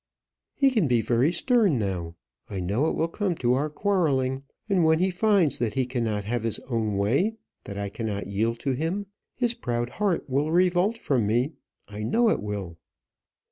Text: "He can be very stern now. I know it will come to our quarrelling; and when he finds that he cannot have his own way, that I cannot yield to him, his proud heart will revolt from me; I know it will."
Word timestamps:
"He 0.55 0.71
can 0.71 0.87
be 0.87 0.99
very 0.99 1.31
stern 1.31 1.77
now. 1.77 2.15
I 2.49 2.59
know 2.59 2.89
it 2.89 2.95
will 2.95 3.07
come 3.07 3.35
to 3.35 3.53
our 3.53 3.69
quarrelling; 3.69 4.41
and 4.67 4.83
when 4.83 4.97
he 4.97 5.11
finds 5.11 5.59
that 5.59 5.73
he 5.75 5.85
cannot 5.85 6.23
have 6.23 6.41
his 6.41 6.57
own 6.61 6.97
way, 6.97 7.35
that 7.65 7.77
I 7.77 7.89
cannot 7.89 8.25
yield 8.25 8.57
to 8.61 8.71
him, 8.71 9.05
his 9.35 9.53
proud 9.53 9.91
heart 9.91 10.27
will 10.27 10.49
revolt 10.51 10.97
from 10.97 11.27
me; 11.27 11.53
I 11.87 12.01
know 12.01 12.29
it 12.29 12.41
will." 12.41 12.77